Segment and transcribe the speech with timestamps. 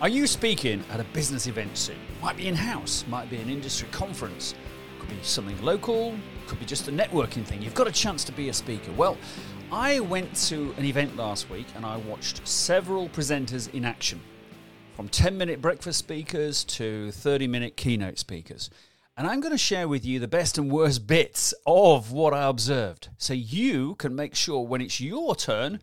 [0.00, 1.96] Are you speaking at a business event soon?
[2.22, 4.54] Might be in house, might be an industry conference,
[5.00, 6.14] could be something local,
[6.46, 7.60] could be just a networking thing.
[7.60, 8.92] You've got a chance to be a speaker.
[8.92, 9.18] Well,
[9.72, 14.20] I went to an event last week and I watched several presenters in action
[14.94, 18.70] from 10 minute breakfast speakers to 30 minute keynote speakers.
[19.16, 22.46] And I'm going to share with you the best and worst bits of what I
[22.46, 25.80] observed so you can make sure when it's your turn,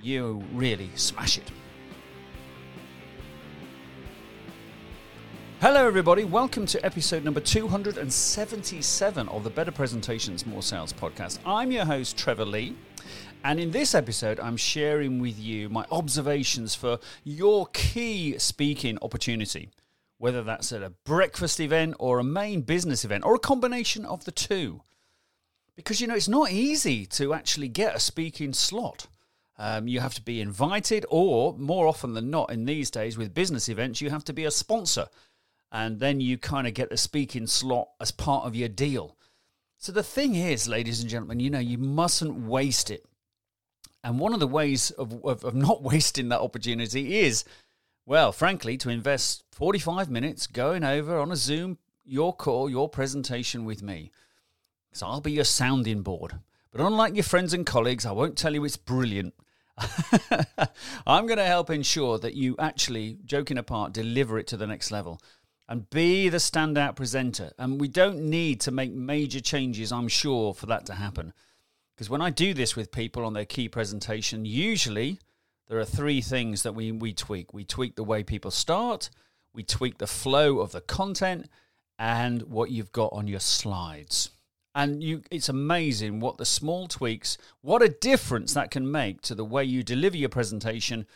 [0.00, 1.48] you really smash it.
[5.62, 6.24] Hello, everybody.
[6.24, 11.38] Welcome to episode number 277 of the Better Presentations, More Sales podcast.
[11.46, 12.76] I'm your host, Trevor Lee.
[13.44, 19.70] And in this episode, I'm sharing with you my observations for your key speaking opportunity,
[20.18, 24.24] whether that's at a breakfast event or a main business event or a combination of
[24.24, 24.82] the two.
[25.76, 29.06] Because, you know, it's not easy to actually get a speaking slot.
[29.56, 33.32] Um, you have to be invited, or more often than not, in these days with
[33.32, 35.06] business events, you have to be a sponsor
[35.72, 39.16] and then you kind of get the speaking slot as part of your deal.
[39.78, 43.06] So the thing is, ladies and gentlemen, you know, you mustn't waste it.
[44.04, 47.44] And one of the ways of, of, of not wasting that opportunity is,
[48.04, 53.64] well, frankly, to invest 45 minutes going over on a Zoom your call, your presentation
[53.64, 54.10] with me.
[54.92, 56.34] So I'll be your sounding board.
[56.70, 59.34] But unlike your friends and colleagues, I won't tell you it's brilliant.
[61.06, 64.90] I'm going to help ensure that you actually, joking apart, deliver it to the next
[64.90, 65.20] level
[65.72, 67.50] and be the standout presenter.
[67.58, 71.32] And we don't need to make major changes, I'm sure, for that to happen.
[71.96, 75.18] Because when I do this with people on their key presentation, usually
[75.68, 77.54] there are three things that we, we tweak.
[77.54, 79.08] We tweak the way people start,
[79.54, 81.48] we tweak the flow of the content,
[81.98, 84.28] and what you've got on your slides.
[84.74, 89.34] And you, it's amazing what the small tweaks, what a difference that can make to
[89.34, 91.06] the way you deliver your presentation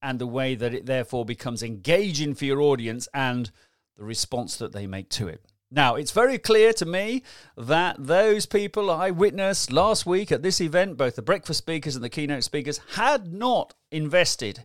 [0.00, 3.50] and the way that it therefore becomes engaging for your audience and
[3.96, 5.44] the response that they make to it.
[5.70, 7.24] Now, it's very clear to me
[7.56, 12.04] that those people I witnessed last week at this event, both the breakfast speakers and
[12.04, 14.64] the keynote speakers, had not invested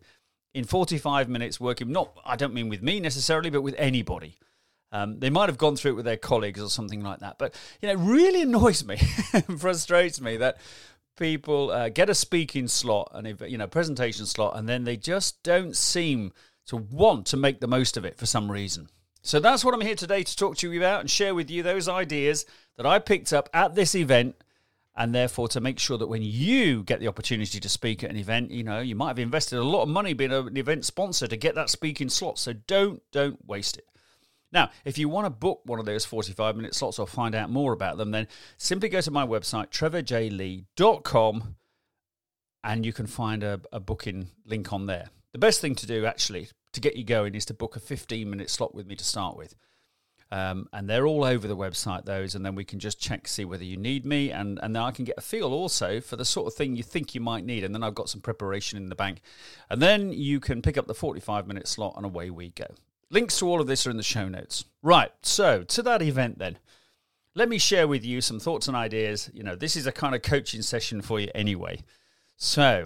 [0.54, 4.38] in 45 minutes working, not, I don't mean with me necessarily, but with anybody.
[4.92, 7.38] Um, they might have gone through it with their colleagues or something like that.
[7.38, 8.98] But, you know, it really annoys me
[9.58, 10.58] frustrates me that
[11.18, 15.42] people uh, get a speaking slot and, you know, presentation slot, and then they just
[15.44, 16.34] don't seem
[16.68, 18.90] to want to make the most of it for some reason.
[19.22, 21.62] So that's what I'm here today to talk to you about and share with you
[21.62, 22.46] those ideas
[22.78, 24.36] that I picked up at this event
[24.96, 28.18] and therefore to make sure that when you get the opportunity to speak at an
[28.18, 31.28] event, you know, you might have invested a lot of money being an event sponsor
[31.28, 32.38] to get that speaking slot.
[32.38, 33.86] So don't don't waste it.
[34.52, 37.50] Now, if you want to book one of those 45 minute slots or find out
[37.50, 41.56] more about them, then simply go to my website, trevorjlee.com,
[42.64, 45.10] and you can find a, a booking link on there.
[45.34, 48.30] The best thing to do, actually, to get you going is to book a 15
[48.30, 49.56] minute slot with me to start with.
[50.32, 53.46] Um, and they're all over the website, those, and then we can just check see
[53.46, 56.26] whether you need me, and, and then I can get a feel also for the
[56.26, 58.90] sort of thing you think you might need, and then I've got some preparation in
[58.90, 59.22] the bank.
[59.72, 62.68] And then you can pick up the 45 minute slot, and away we go.
[63.10, 64.66] Links to all of this are in the show notes.
[64.84, 66.60] Right, so to that event then.
[67.34, 69.30] Let me share with you some thoughts and ideas.
[69.34, 71.84] You know, this is a kind of coaching session for you anyway.
[72.36, 72.86] So,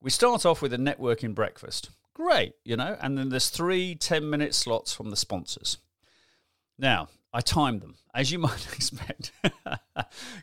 [0.00, 1.90] we start off with a networking breakfast.
[2.14, 5.78] Great, you know, and then there's three 10 minute slots from the sponsors.
[6.78, 9.32] Now, I timed them, as you might expect.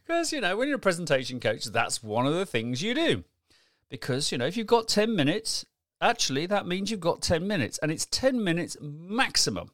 [0.06, 3.24] because, you know, when you're a presentation coach, that's one of the things you do.
[3.90, 5.66] Because, you know, if you've got 10 minutes,
[6.02, 9.72] actually, that means you've got 10 minutes, and it's 10 minutes maximum.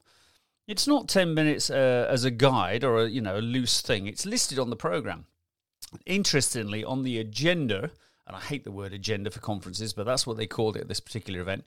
[0.68, 4.06] It's not 10 minutes uh, as a guide or a, you know, a loose thing.
[4.06, 5.26] It's listed on the program.
[6.06, 7.90] Interestingly, on the agenda,
[8.26, 10.88] and I hate the word agenda for conferences, but that's what they called it at
[10.88, 11.64] this particular event.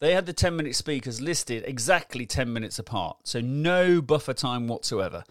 [0.00, 4.68] They had the 10 minute speakers listed exactly 10 minutes apart, so no buffer time
[4.68, 5.24] whatsoever.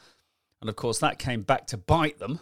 [0.62, 2.40] And of course, that came back to bite them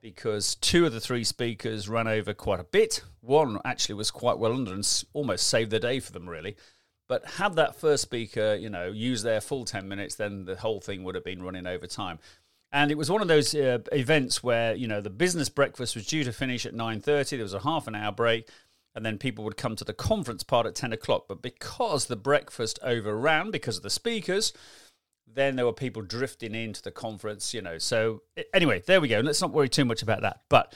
[0.00, 3.02] because two of the three speakers ran over quite a bit.
[3.20, 6.56] One actually was quite well under and almost saved the day for them, really.
[7.06, 10.80] But had that first speaker, you know, used their full 10 minutes, then the whole
[10.80, 12.18] thing would have been running over time.
[12.72, 16.06] And it was one of those uh, events where, you know, the business breakfast was
[16.06, 17.30] due to finish at 9.30.
[17.30, 18.48] There was a half an hour break
[18.94, 21.26] and then people would come to the conference part at 10 o'clock.
[21.28, 24.52] But because the breakfast overran, because of the speakers,
[25.26, 27.78] then there were people drifting into the conference, you know.
[27.78, 28.22] So,
[28.52, 29.20] anyway, there we go.
[29.20, 30.42] Let's not worry too much about that.
[30.48, 30.74] But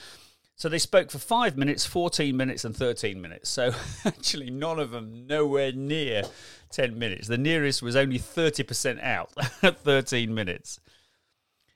[0.55, 3.49] so they spoke for five minutes, 14 minutes, and 13 minutes.
[3.49, 3.73] So,
[4.05, 6.23] actually, none of them nowhere near
[6.71, 7.27] 10 minutes.
[7.27, 10.79] The nearest was only 30% out at 13 minutes.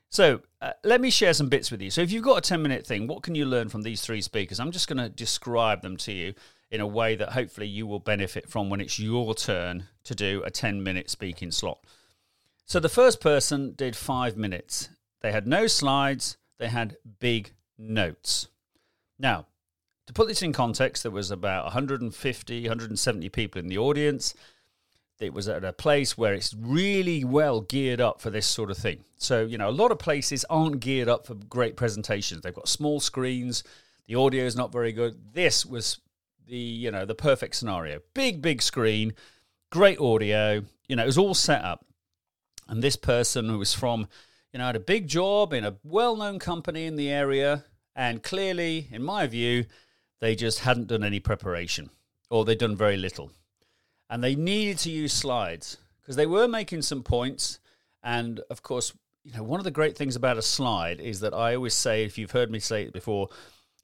[0.09, 1.91] So uh, let me share some bits with you.
[1.91, 4.21] So if you've got a 10 minute thing, what can you learn from these three
[4.21, 4.59] speakers?
[4.59, 6.33] I'm just going to describe them to you
[6.71, 10.43] in a way that hopefully you will benefit from when it's your turn to do
[10.43, 11.79] a 10 minute speaking slot.
[12.65, 14.89] So the first person did five minutes.
[15.21, 18.47] They had no slides, they had big notes.
[19.17, 19.47] Now,
[20.07, 24.33] to put this in context, there was about 150, 170 people in the audience.
[25.19, 28.77] It was at a place where it's really well geared up for this sort of
[28.77, 29.03] thing.
[29.17, 32.41] So, you know, a lot of places aren't geared up for great presentations.
[32.41, 33.63] They've got small screens,
[34.07, 35.33] the audio is not very good.
[35.33, 35.99] This was
[36.47, 37.99] the, you know, the perfect scenario.
[38.13, 39.13] Big, big screen,
[39.71, 41.85] great audio, you know, it was all set up.
[42.67, 44.07] And this person who was from,
[44.53, 47.65] you know, had a big job in a well known company in the area.
[47.95, 49.65] And clearly, in my view,
[50.21, 51.89] they just hadn't done any preparation
[52.29, 53.31] or they'd done very little
[54.09, 57.59] and they needed to use slides because they were making some points.
[58.03, 61.33] And of course, you know, one of the great things about a slide is that
[61.33, 63.29] I always say, if you've heard me say it before,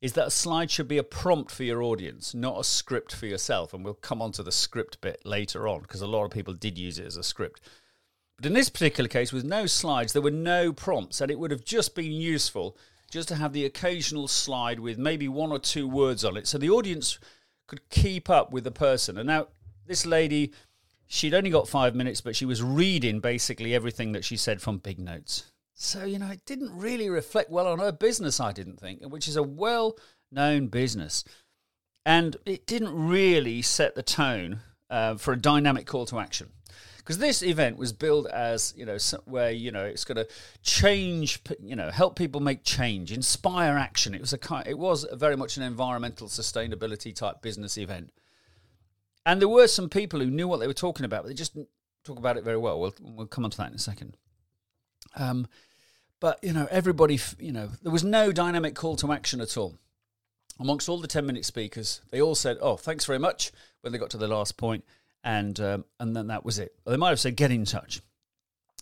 [0.02, 3.26] is that a slide should be a prompt for your audience, not a script for
[3.28, 3.74] yourself.
[3.74, 6.54] And we'll come on to the script bit later on because a lot of people
[6.54, 7.62] did use it as a script.
[8.38, 11.52] But in this particular case, with no slides, there were no prompts, and it would
[11.52, 12.78] have just been useful
[13.10, 16.58] just to have the occasional slide with maybe one or two words on it so
[16.58, 17.18] the audience
[17.68, 19.18] could keep up with the person.
[19.18, 19.48] And now,
[19.88, 20.52] this lady,
[21.08, 24.78] she'd only got five minutes, but she was reading basically everything that she said from
[24.78, 25.52] big notes.
[25.74, 29.28] So, you know, it didn't really reflect well on her business, I didn't think, which
[29.28, 29.98] is a well
[30.32, 31.24] known business.
[32.06, 34.60] And it didn't really set the tone
[34.90, 36.50] uh, for a dynamic call to action.
[36.98, 40.28] Because this event was billed as, you know, where, you know, it's going to
[40.64, 44.16] change, you know, help people make change, inspire action.
[44.16, 48.12] It was a kind, it was very much an environmental sustainability type business event.
[49.26, 51.56] And there were some people who knew what they were talking about, but they just
[51.56, 51.70] didn't
[52.04, 52.80] talk about it very well.
[52.80, 54.18] We'll, we'll come on to that in a second.
[55.16, 55.48] Um,
[56.20, 59.78] but, you know, everybody, you know, there was no dynamic call to action at all.
[60.60, 63.52] Amongst all the 10 minute speakers, they all said, oh, thanks very much,
[63.82, 64.86] when they got to the last point,
[65.24, 66.74] and, um, and then that was it.
[66.86, 68.02] Or they might have said, get in touch.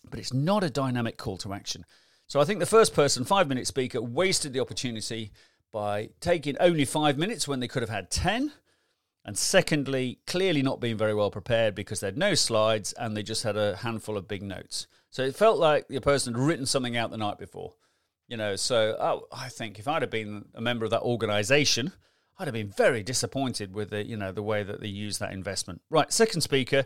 [0.09, 1.85] But it's not a dynamic call to action.
[2.27, 5.31] So I think the first person, five minute speaker, wasted the opportunity
[5.71, 8.51] by taking only five minutes when they could have had 10
[9.25, 13.23] and secondly, clearly not being very well prepared because they had no slides and they
[13.23, 14.87] just had a handful of big notes.
[15.11, 17.75] So it felt like the person had written something out the night before.
[18.27, 21.93] You know, so oh, I think if I'd have been a member of that organization,
[22.37, 25.33] I'd have been very disappointed with the, you know, the way that they used that
[25.33, 25.81] investment.
[25.89, 26.85] Right, second speaker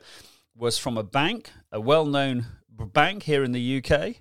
[0.55, 4.17] was from a bank, a well-known bank here in the UK.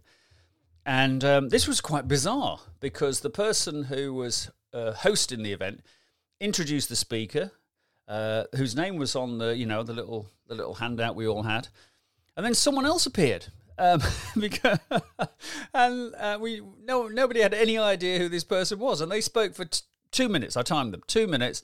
[0.85, 5.81] And um, this was quite bizarre because the person who was uh, hosting the event
[6.41, 7.51] introduced the speaker,
[8.09, 11.43] uh, whose name was on the you know the little the little handout we all
[11.43, 11.69] had,
[12.37, 13.47] and then someone else appeared.
[13.79, 14.01] Um,
[14.41, 14.79] because
[15.75, 19.55] and uh, we no nobody had any idea who this person was, and they spoke
[19.55, 20.57] for t- two minutes.
[20.57, 21.63] I timed them two minutes,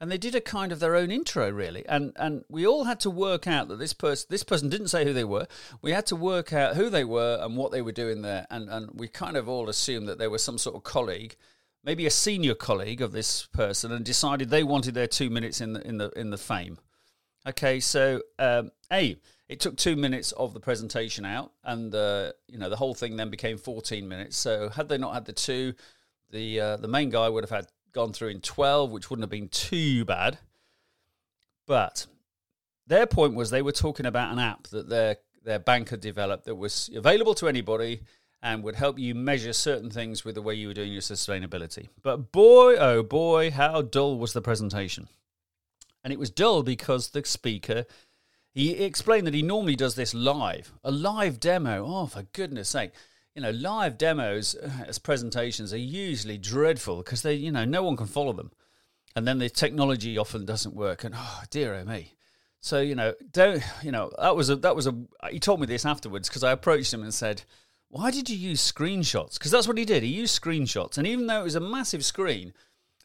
[0.00, 2.98] and they did a kind of their own intro really, and and we all had
[3.00, 5.46] to work out that this person this person didn't say who they were.
[5.80, 8.68] We had to work out who they were and what they were doing there, and
[8.68, 11.36] and we kind of all assumed that they were some sort of colleague
[11.84, 15.74] maybe a senior colleague of this person and decided they wanted their two minutes in
[15.74, 16.78] the in the in the fame.
[17.46, 19.16] Okay, so um, a
[19.48, 23.16] it took two minutes of the presentation out, and uh, you know the whole thing
[23.16, 24.36] then became fourteen minutes.
[24.36, 25.74] So had they not had the two,
[26.30, 29.30] the uh, the main guy would have had gone through in twelve, which wouldn't have
[29.30, 30.38] been too bad.
[31.66, 32.06] But
[32.86, 36.46] their point was they were talking about an app that their their bank had developed
[36.46, 38.00] that was available to anybody
[38.44, 41.88] and would help you measure certain things with the way you were doing your sustainability.
[42.02, 45.08] But boy, oh boy, how dull was the presentation.
[46.04, 47.86] And it was dull because the speaker
[48.54, 51.84] he explained that he normally does this live, a live demo.
[51.84, 52.92] Oh, for goodness sake.
[53.34, 57.82] You know, live demos uh, as presentations are usually dreadful because they, you know, no
[57.82, 58.52] one can follow them.
[59.16, 61.02] And then the technology often doesn't work.
[61.02, 62.12] And oh, dear oh me.
[62.60, 64.94] So, you know, don't, you know, that was a, that was a,
[65.30, 67.42] he told me this afterwards because I approached him and said,
[67.94, 69.34] why did you use screenshots?
[69.34, 70.02] Because that's what he did.
[70.02, 70.98] He used screenshots.
[70.98, 72.52] And even though it was a massive screen,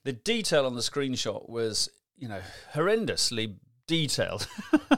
[0.03, 2.41] the detail on the screenshot was, you know,
[2.73, 4.47] horrendously detailed.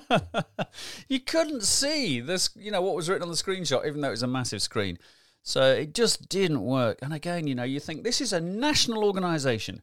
[1.10, 4.12] you couldn't see this, you know, what was written on the screenshot, even though it
[4.12, 4.98] was a massive screen.
[5.43, 7.00] So it just didn't work.
[7.01, 9.81] And again, you know, you think this is a national organisation,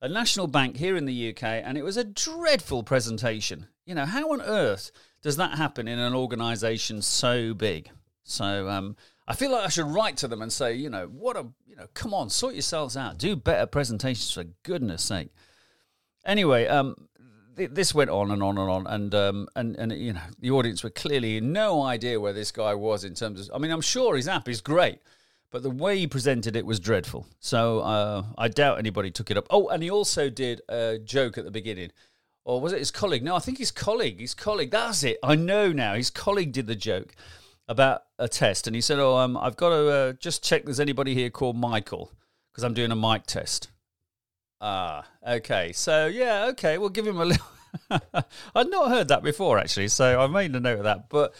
[0.00, 3.66] a national bank here in the UK, and it was a dreadful presentation.
[3.84, 7.90] You know, how on earth does that happen in an organisation so big?
[8.24, 11.36] So, um, I feel like I should write to them and say, you know, what
[11.36, 15.28] a, you know, come on, sort yourselves out, do better presentations for goodness sake.
[16.24, 16.96] Anyway, um,
[17.56, 20.50] th- this went on and on and on, and um, and and you know, the
[20.50, 23.54] audience were clearly no idea where this guy was in terms of.
[23.54, 24.98] I mean, I'm sure his app is great,
[25.50, 27.26] but the way he presented it was dreadful.
[27.38, 29.46] So uh, I doubt anybody took it up.
[29.50, 31.90] Oh, and he also did a joke at the beginning
[32.44, 33.22] or was it his colleague?
[33.22, 34.20] No, I think his colleague.
[34.20, 34.70] His colleague.
[34.70, 35.18] That's it.
[35.22, 35.94] I know now.
[35.94, 37.14] His colleague did the joke
[37.68, 40.64] about a test, and he said, "Oh, um, I've got to uh, just check.
[40.64, 42.12] There's anybody here called Michael
[42.50, 43.68] because I'm doing a mic test."
[44.60, 45.72] Ah, okay.
[45.72, 46.78] So yeah, okay.
[46.78, 47.46] We'll give him a little.
[48.54, 51.08] I'd not heard that before actually, so I made a note of that.
[51.08, 51.34] But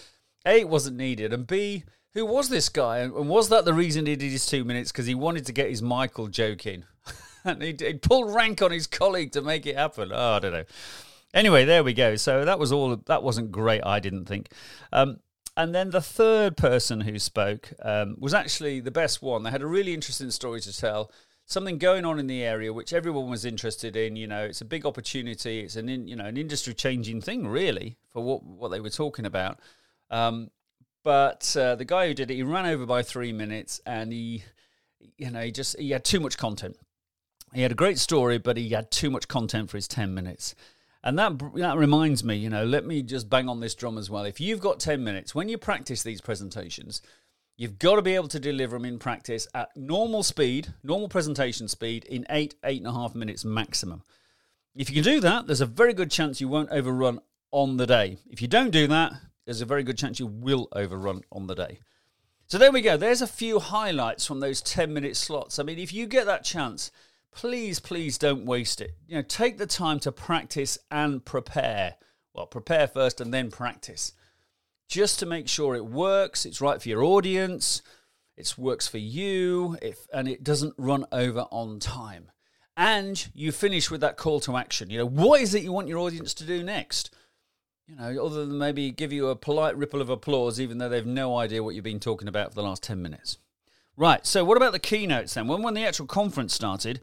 [0.46, 4.06] a, it wasn't needed, and b, who was this guy, and was that the reason
[4.06, 6.84] he did his two minutes because he wanted to get his Michael joke in?
[7.44, 10.10] and he, pulled rank on his colleague to make it happen.
[10.12, 10.64] Oh, I don't know.
[11.34, 12.16] Anyway, there we go.
[12.16, 12.96] So that was all.
[13.06, 13.82] That wasn't great.
[13.84, 14.50] I didn't think.
[14.92, 15.20] Um,
[15.56, 19.42] and then the third person who spoke um, was actually the best one.
[19.42, 21.10] They had a really interesting story to tell.
[21.44, 24.16] Something going on in the area which everyone was interested in.
[24.16, 25.60] You know, it's a big opportunity.
[25.60, 28.90] It's an in, you know an industry changing thing really for what what they were
[28.90, 29.58] talking about.
[30.10, 30.50] Um,
[31.02, 34.44] but uh, the guy who did it, he ran over by three minutes, and he,
[35.18, 36.76] you know, he just he had too much content.
[37.52, 40.54] He had a great story, but he had too much content for his 10 minutes.
[41.04, 44.08] And that that reminds me, you know, let me just bang on this drum as
[44.08, 44.24] well.
[44.24, 47.02] If you've got 10 minutes, when you practice these presentations,
[47.56, 51.66] you've got to be able to deliver them in practice at normal speed, normal presentation
[51.66, 54.02] speed, in eight, eight and a half minutes maximum.
[54.74, 57.18] If you can do that, there's a very good chance you won't overrun
[57.50, 58.18] on the day.
[58.30, 59.12] If you don't do that,
[59.44, 61.80] there's a very good chance you will overrun on the day.
[62.46, 62.96] So there we go.
[62.96, 65.58] There's a few highlights from those 10 minute slots.
[65.58, 66.90] I mean, if you get that chance,
[67.34, 68.92] please, please don't waste it.
[69.06, 71.96] You know, take the time to practice and prepare.
[72.34, 74.12] Well, prepare first and then practice.
[74.88, 77.82] Just to make sure it works, it's right for your audience,
[78.36, 82.30] it works for you, if, and it doesn't run over on time.
[82.76, 84.90] And you finish with that call to action.
[84.90, 87.14] You know, what is it you want your audience to do next?
[87.86, 91.04] You know, other than maybe give you a polite ripple of applause, even though they've
[91.04, 93.38] no idea what you've been talking about for the last 10 minutes.
[93.96, 95.48] Right, so what about the keynotes then?
[95.48, 97.00] When, when the actual conference started,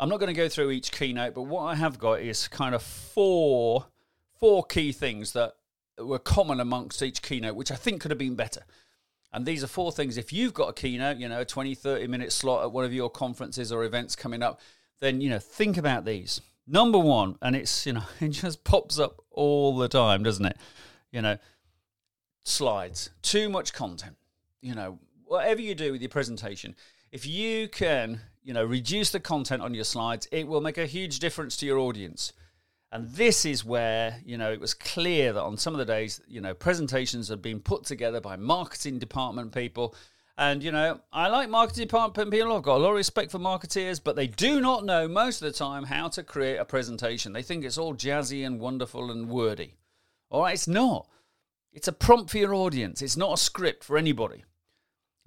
[0.00, 2.74] I'm not going to go through each keynote, but what I have got is kind
[2.74, 3.86] of four
[4.38, 5.54] four key things that
[5.98, 8.62] were common amongst each keynote, which I think could have been better.
[9.32, 10.16] And these are four things.
[10.16, 12.94] If you've got a keynote, you know, a 20, 30 minute slot at one of
[12.94, 14.60] your conferences or events coming up,
[15.00, 16.40] then, you know, think about these.
[16.66, 20.56] Number one, and it's, you know, it just pops up all the time, doesn't it?
[21.12, 21.38] You know,
[22.44, 24.16] slides, too much content.
[24.60, 26.74] You know, whatever you do with your presentation,
[27.12, 30.86] if you can, you know, reduce the content on your slides, it will make a
[30.86, 32.32] huge difference to your audience.
[32.90, 36.20] And this is where, you know, it was clear that on some of the days,
[36.26, 39.94] you know, presentations had been put together by marketing department people.
[40.38, 42.56] And, you know, I like marketing department people.
[42.56, 45.52] I've got a lot of respect for marketeers, but they do not know most of
[45.52, 47.32] the time how to create a presentation.
[47.32, 49.74] They think it's all jazzy and wonderful and wordy.
[50.30, 51.08] All right, it's not.
[51.72, 53.02] It's a prompt for your audience.
[53.02, 54.44] It's not a script for anybody.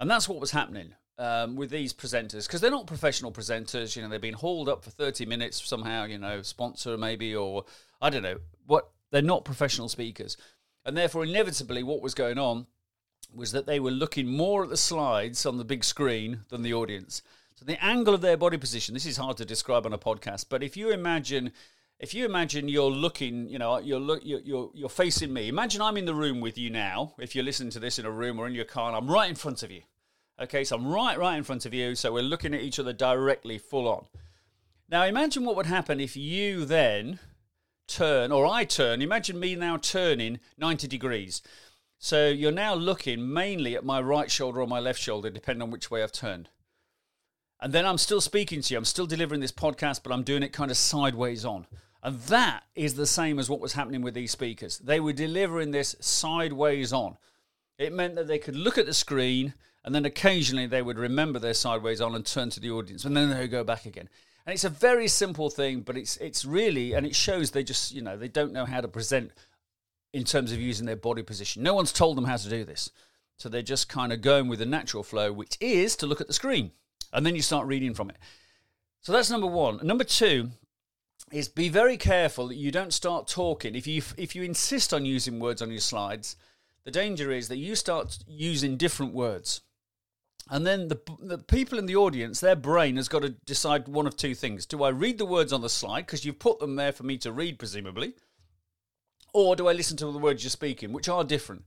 [0.00, 3.96] And that's what was happening um, with these presenters because they're not professional presenters.
[3.96, 7.64] You know, they've been hauled up for 30 minutes somehow, you know, sponsor maybe, or
[8.00, 8.90] I don't know what.
[9.10, 10.38] They're not professional speakers.
[10.86, 12.66] And therefore, inevitably, what was going on
[13.34, 16.72] was that they were looking more at the slides on the big screen than the
[16.72, 17.22] audience.
[17.54, 20.46] So the angle of their body position, this is hard to describe on a podcast,
[20.48, 21.52] but if you imagine
[22.02, 25.48] if you imagine you're looking, you know, you're look, you're, you're, you're facing me.
[25.48, 27.14] Imagine I'm in the room with you now.
[27.20, 29.30] If you're listening to this in a room or in your car, and I'm right
[29.30, 29.82] in front of you.
[30.42, 31.94] Okay, so I'm right, right in front of you.
[31.94, 34.06] So we're looking at each other directly, full on.
[34.88, 37.20] Now imagine what would happen if you then
[37.86, 39.02] turn, or I turn.
[39.02, 41.42] Imagine me now turning 90 degrees.
[41.98, 45.70] So you're now looking mainly at my right shoulder or my left shoulder, depending on
[45.70, 46.48] which way I've turned.
[47.60, 48.78] And then I'm still speaking to you.
[48.78, 51.68] I'm still delivering this podcast, but I'm doing it kind of sideways on.
[52.02, 54.78] And that is the same as what was happening with these speakers.
[54.78, 57.16] They were delivering this sideways on.
[57.78, 61.38] It meant that they could look at the screen and then occasionally they would remember
[61.38, 64.08] their sideways on and turn to the audience, and then they would go back again.
[64.46, 67.92] And it's a very simple thing, but it's it's really and it shows they just
[67.92, 69.32] you know they don't know how to present
[70.12, 71.62] in terms of using their body position.
[71.62, 72.90] No one's told them how to do this,
[73.38, 76.26] so they're just kind of going with the natural flow, which is to look at
[76.26, 76.72] the screen,
[77.12, 78.16] and then you start reading from it.
[79.00, 79.80] So that's number one.
[79.82, 80.50] Number two
[81.32, 83.74] is be very careful that you don't start talking.
[83.74, 86.36] If you if you insist on using words on your slides,
[86.84, 89.60] the danger is that you start using different words.
[90.50, 94.06] And then the, the people in the audience, their brain has got to decide one
[94.06, 94.66] of two things.
[94.66, 97.16] Do I read the words on the slide, because you've put them there for me
[97.18, 98.14] to read, presumably?
[99.32, 101.64] Or do I listen to the words you're speaking, which are different?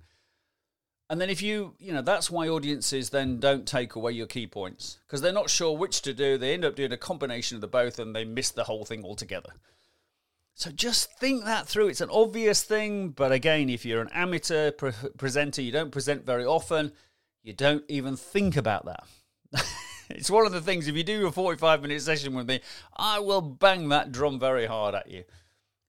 [1.09, 4.47] And then if you, you know, that's why audiences then don't take away your key
[4.47, 6.37] points, because they're not sure which to do.
[6.37, 9.03] They end up doing a combination of the both and they miss the whole thing
[9.03, 9.51] altogether.
[10.53, 11.89] So just think that through.
[11.89, 16.25] It's an obvious thing, but again, if you're an amateur pre- presenter, you don't present
[16.25, 16.91] very often
[17.45, 19.03] you don't even think about that.
[20.09, 22.59] it's one of the things, if you do a 45 minute session with me,
[22.97, 25.23] I will bang that drum very hard at you.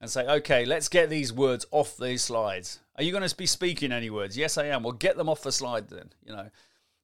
[0.02, 2.80] and say, okay, let's get these words off these slides.
[2.96, 4.36] Are you going to be speaking any words?
[4.36, 4.82] Yes, I am.
[4.82, 6.10] Well, get them off the slide then.
[6.26, 6.50] You know,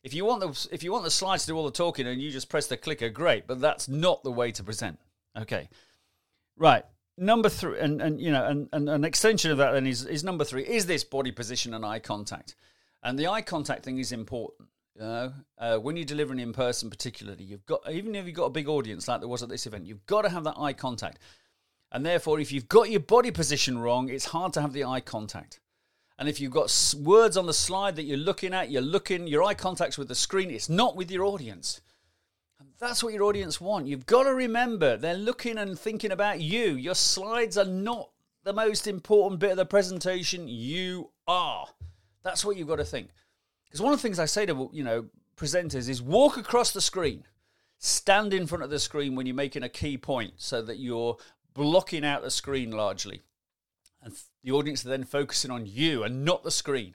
[0.05, 2.21] if you want the if you want the slides to do all the talking and
[2.21, 3.47] you just press the clicker, great.
[3.47, 4.99] But that's not the way to present.
[5.37, 5.71] Okay,
[6.59, 6.85] right.
[7.17, 10.25] Number three, and, and you know, and, and an extension of that then is, is
[10.25, 10.63] number three.
[10.63, 12.55] Is this body position and eye contact?
[13.03, 14.69] And the eye contact thing is important.
[14.95, 18.45] You know, uh, when you're delivering in person, particularly, you've got even if you've got
[18.45, 20.75] a big audience like there was at this event, you've got to have that eye
[20.75, 21.19] contact.
[21.91, 25.01] And therefore, if you've got your body position wrong, it's hard to have the eye
[25.01, 25.61] contact.
[26.19, 29.43] And if you've got words on the slide that you're looking at, you're looking, your
[29.43, 31.81] eye contact's with the screen, it's not with your audience.
[32.61, 33.87] And that's what your audience want.
[33.87, 36.77] You've got to remember they're looking and thinking about you.
[36.77, 38.11] Your slides are not
[38.45, 40.49] the most important bit of the presentation.
[40.49, 41.67] You are.
[42.23, 43.09] That's what you've got to think.
[43.65, 46.81] Because one of the things I say to you know presenters is walk across the
[46.81, 47.25] screen,
[47.79, 51.17] stand in front of the screen when you're making a key point, so that you're
[51.55, 53.23] blocking out the screen largely,
[54.03, 56.95] and the audience are then focusing on you and not the screen.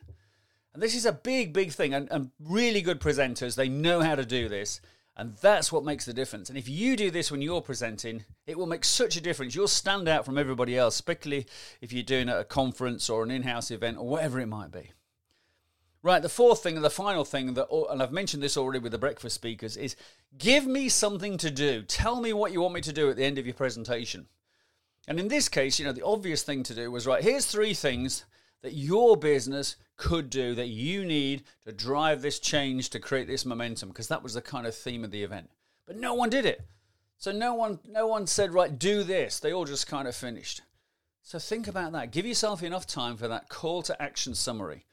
[0.73, 1.95] And this is a big, big thing.
[1.95, 4.79] And, and really good presenters they know how to do this.
[5.15, 6.49] And that's what makes the difference.
[6.49, 9.55] And if you do this when you're presenting, it will make such a difference.
[9.55, 11.47] You'll stand out from everybody else, particularly
[11.81, 14.45] if you're doing it at a conference or an in house event or whatever it
[14.45, 14.91] might be.
[16.03, 18.91] Right, the fourth thing and the final thing that, and I've mentioned this already with
[18.91, 19.95] the breakfast speakers, is
[20.37, 21.81] give me something to do.
[21.81, 24.27] Tell me what you want me to do at the end of your presentation.
[25.07, 27.73] And in this case, you know, the obvious thing to do was right, here's three
[27.73, 28.25] things
[28.61, 33.45] that your business could do that you need to drive this change to create this
[33.45, 35.49] momentum, because that was the kind of theme of the event.
[35.85, 36.61] But no one did it.
[37.17, 39.39] So no one no one said, right, do this.
[39.39, 40.61] They all just kind of finished.
[41.23, 42.11] So think about that.
[42.11, 44.85] Give yourself enough time for that call to action summary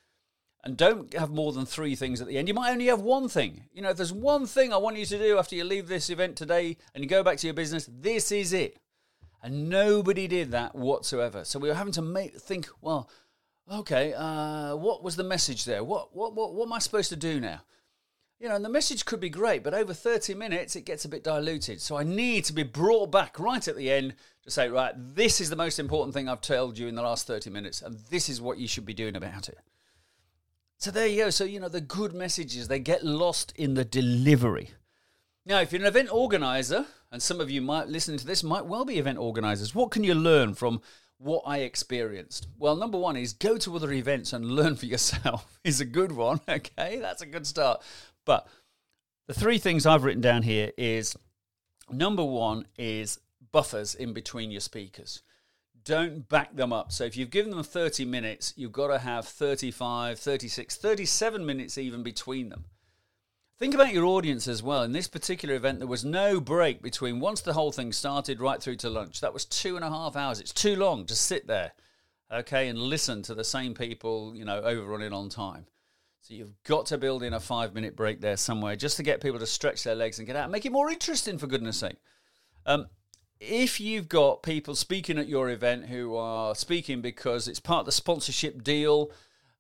[0.65, 2.49] and don't have more than three things at the end.
[2.49, 3.65] You might only have one thing.
[3.73, 6.09] You know, if there's one thing I want you to do after you leave this
[6.09, 8.79] event today and you go back to your business, this is it.
[9.43, 11.45] And nobody did that whatsoever.
[11.45, 13.11] So we were having to make think, well,
[13.71, 15.85] okay, uh, what was the message there?
[15.85, 17.61] What, what, what, what am I supposed to do now?
[18.41, 21.11] You know, and the message could be great, but over 30 minutes, it gets a
[21.11, 21.83] bit diluted.
[21.83, 25.43] So I need to be brought back right at the end to say, right, this
[25.43, 28.31] is the most important thing I've told you in the last 30 minutes, and this
[28.31, 29.59] is what you should be doing about it.
[30.85, 31.31] So there you go.
[31.31, 34.73] So, you know, the good messages, they get lost in the delivery.
[35.47, 38.67] Now, if you're an event organizer, and some of you might listen to this might
[38.67, 40.83] well be event organizers, what can you learn from
[41.17, 42.49] what I experienced?
[42.59, 46.13] Well, number one is go to other events and learn for yourself is a good
[46.13, 46.43] one.
[46.51, 47.81] Okay, that's a good start.
[48.27, 48.47] But
[49.27, 51.17] the three things I've written down here is
[51.91, 53.19] number one is
[53.53, 55.23] buffers in between your speakers
[55.85, 56.93] don't back them up.
[56.93, 61.79] So if you've given them 30 minutes, you've got to have 35, 36, 37 minutes
[61.79, 62.65] even between them.
[63.59, 64.83] Think about your audience as well.
[64.83, 68.61] In this particular event, there was no break between once the whole thing started right
[68.61, 69.21] through to lunch.
[69.21, 70.41] That was two and a half hours.
[70.41, 71.73] It's too long to sit there,
[72.33, 75.67] okay, and listen to the same people, you know, overrunning on time.
[76.23, 79.21] So you've got to build in a five minute break there somewhere just to get
[79.21, 80.51] people to stretch their legs and get out.
[80.51, 81.97] Make it more interesting, for goodness sake.
[82.67, 82.87] Um,
[83.41, 87.87] if you've got people speaking at your event who are speaking because it's part of
[87.87, 89.11] the sponsorship deal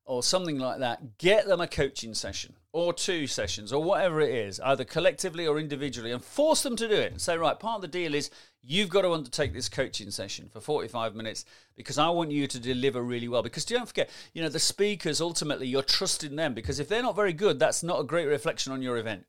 [0.05, 4.35] or something like that, get them a coaching session or two sessions or whatever it
[4.35, 7.13] is, either collectively or individually, and force them to do it.
[7.13, 8.31] And say, right, part of the deal is
[8.63, 11.45] you've got to undertake this coaching session for 45 minutes
[11.77, 13.43] because I want you to deliver really well.
[13.43, 17.17] Because don't forget, you know, the speakers ultimately, you're trusting them because if they're not
[17.17, 19.25] very good, that's not a great reflection on your event.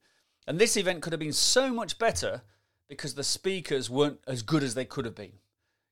[0.48, 2.42] And this event could have been so much better
[2.88, 5.34] because the speakers weren't as good as they could have been.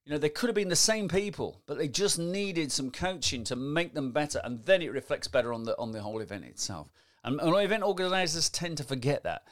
[0.05, 3.43] You know, they could have been the same people, but they just needed some coaching
[3.45, 6.43] to make them better, and then it reflects better on the on the whole event
[6.43, 6.91] itself.
[7.23, 9.47] And, and event organizers tend to forget that.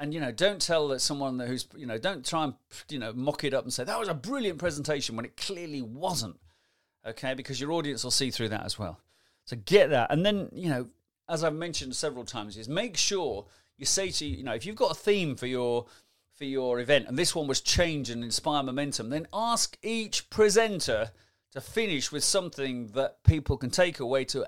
[0.00, 2.54] And you know, don't tell that someone who's you know, don't try and
[2.88, 5.82] you know mock it up and say that was a brilliant presentation when it clearly
[5.82, 6.38] wasn't.
[7.06, 9.00] Okay, because your audience will see through that as well.
[9.44, 10.88] So get that, and then you know,
[11.28, 13.44] as I've mentioned several times, is make sure
[13.76, 15.86] you say to you know, if you've got a theme for your
[16.38, 21.10] for your event, and this one was change and inspire momentum, then ask each presenter
[21.52, 24.46] to finish with something that people can take away to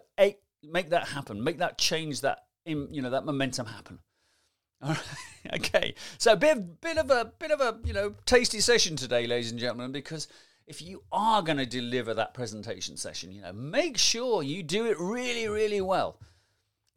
[0.62, 3.98] make that happen, make that change, that you know that momentum happen.
[4.82, 5.54] All right.
[5.54, 9.26] okay, so a bit, bit of a bit of a you know tasty session today,
[9.26, 10.28] ladies and gentlemen, because
[10.70, 14.86] if you are going to deliver that presentation session, you know, make sure you do
[14.86, 16.20] it really, really well.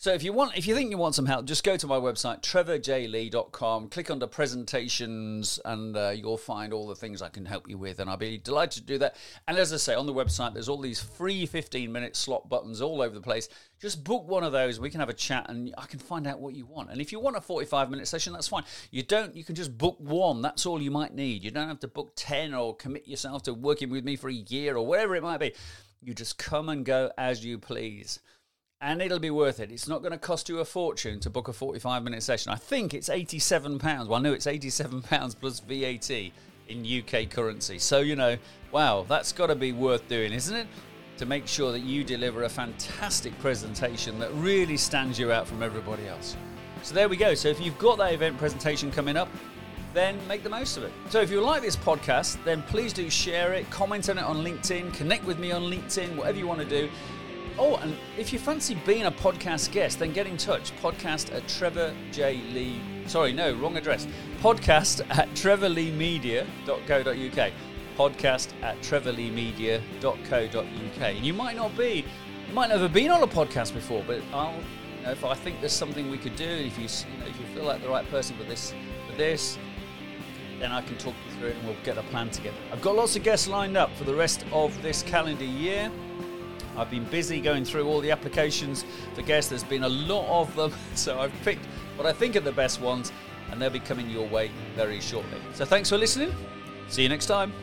[0.03, 1.95] So if you want, if you think you want some help, just go to my
[1.95, 7.69] website trevorjlee.com, click under presentations, and uh, you'll find all the things I can help
[7.69, 8.01] you with.
[8.01, 9.15] And I'll be delighted to do that.
[9.47, 12.81] And as I say, on the website, there's all these free 15 minute slot buttons
[12.81, 13.47] all over the place.
[13.79, 14.77] Just book one of those.
[14.77, 16.89] We can have a chat, and I can find out what you want.
[16.89, 18.65] And if you want a 45 minute session, that's fine.
[18.91, 19.33] You don't.
[19.33, 20.41] You can just book one.
[20.41, 21.45] That's all you might need.
[21.45, 24.33] You don't have to book 10 or commit yourself to working with me for a
[24.33, 25.53] year or whatever it might be.
[26.01, 28.19] You just come and go as you please
[28.83, 29.71] and it'll be worth it.
[29.71, 32.51] It's not going to cost you a fortune to book a 45 minute session.
[32.51, 34.07] I think it's £87.
[34.07, 36.31] Well, know it's £87 plus VAT
[36.67, 37.79] in UK currency.
[37.79, 38.37] So, you know,
[38.73, 40.67] wow, that's got to be worth doing, isn't it?
[41.17, 45.63] To make sure that you deliver a fantastic presentation that really stands you out from
[45.63, 46.35] everybody else.
[46.81, 47.35] So, there we go.
[47.35, 49.29] So, if you've got that event presentation coming up,
[49.93, 50.91] then make the most of it.
[51.09, 54.37] So if you like this podcast, then please do share it, comment on it on
[54.37, 56.89] LinkedIn, connect with me on LinkedIn, whatever you want to do.
[57.57, 60.75] Oh, and if you fancy being a podcast guest, then get in touch.
[60.77, 62.41] Podcast at Trevor J.
[62.51, 62.81] Lee.
[63.05, 64.07] Sorry, no, wrong address.
[64.41, 67.51] Podcast at trevorleemedia.co.uk.
[67.97, 71.01] Podcast at trevorleemedia.co.uk.
[71.01, 72.03] And you might not be,
[72.47, 74.55] you might never been on a podcast before, but I'll,
[74.97, 77.39] you know, if I think there's something we could do, if you, you know, if
[77.39, 78.73] you feel like the right person for this,
[79.09, 79.59] for this,
[80.59, 82.57] then I can talk you through it and we'll get a plan together.
[82.71, 85.91] I've got lots of guests lined up for the rest of this calendar year.
[86.77, 89.49] I've been busy going through all the applications for guests.
[89.49, 92.81] There's been a lot of them, so I've picked what I think are the best
[92.81, 93.11] ones,
[93.51, 95.39] and they'll be coming your way very shortly.
[95.53, 96.33] So thanks for listening.
[96.87, 97.53] See you next time.